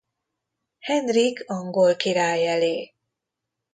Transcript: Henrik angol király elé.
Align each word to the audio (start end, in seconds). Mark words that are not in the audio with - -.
Henrik 0.79 1.47
angol 1.49 1.95
király 1.95 2.47
elé. 2.47 2.93